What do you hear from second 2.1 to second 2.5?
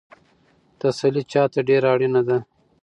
ده؟